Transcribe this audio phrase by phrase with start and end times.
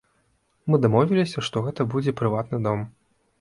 [0.71, 2.85] Мы дамовіліся, што гэта будзе прыватны дом.